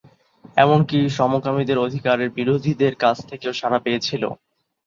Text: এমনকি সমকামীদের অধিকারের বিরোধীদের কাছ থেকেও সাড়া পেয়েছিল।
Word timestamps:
এমনকি 0.57 0.99
সমকামীদের 1.11 1.77
অধিকারের 1.77 2.29
বিরোধীদের 2.31 2.93
কাছ 2.95 3.17
থেকেও 3.29 3.53
সাড়া 3.53 3.79
পেয়েছিল। 3.79 4.23